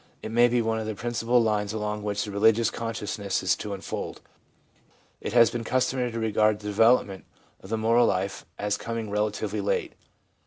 It 0.23 0.31
may 0.31 0.47
be 0.47 0.63
one 0.63 0.79
of 0.79 0.87
the 0.87 0.95
principal 0.95 1.39
lines 1.39 1.73
along 1.73 2.01
which 2.01 2.23
the 2.25 2.31
religious 2.31 2.71
consciousness 2.71 3.43
is 3.43 3.55
to 3.57 3.71
unfold. 3.71 4.19
It 5.19 5.33
has 5.33 5.51
been 5.51 5.63
customary 5.63 6.11
to 6.11 6.19
regard 6.19 6.57
the 6.57 6.67
development 6.69 7.25
of 7.59 7.69
the 7.69 7.77
moral 7.77 8.07
life 8.07 8.43
as 8.57 8.77
coming 8.77 9.11
relatively 9.11 9.61
late. 9.61 9.93